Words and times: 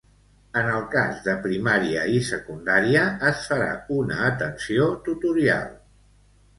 En 0.61 0.69
el 0.77 0.79
cas 0.95 1.19
de 1.27 1.35
primària 1.43 2.07
i 2.15 2.23
secundària 2.31 3.05
es 3.31 3.47
farà 3.53 3.71
una 4.01 4.21
atenció 4.33 4.93
tutorial. 5.09 5.75